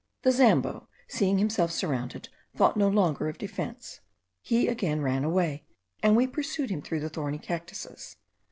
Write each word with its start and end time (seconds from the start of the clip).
The 0.23 0.31
Zambo 0.31 0.87
seeing 1.07 1.37
himself 1.37 1.71
surrounded, 1.71 2.29
thought 2.55 2.75
no 2.75 2.87
longer 2.89 3.29
of 3.29 3.37
defence. 3.37 3.99
He 4.41 4.67
again 4.67 5.01
ran 5.01 5.23
away, 5.23 5.63
and 6.01 6.15
we 6.15 6.25
pursued 6.25 6.71
him 6.71 6.81
through 6.81 7.01
the 7.01 7.09
thorny 7.09 7.37
cactuses. 7.37 8.17